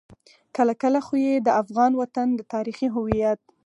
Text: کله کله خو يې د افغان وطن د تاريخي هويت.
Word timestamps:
کله 0.55 0.73
کله 0.83 0.99
خو 1.05 1.15
يې 1.25 1.35
د 1.45 1.49
افغان 1.61 1.91
وطن 2.01 2.27
د 2.35 2.41
تاريخي 2.53 2.87
هويت. 2.95 3.39